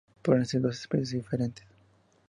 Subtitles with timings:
[0.23, 1.63] Podrían ser dos especies diferentes.